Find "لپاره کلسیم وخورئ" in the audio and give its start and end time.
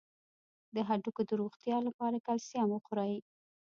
1.87-3.15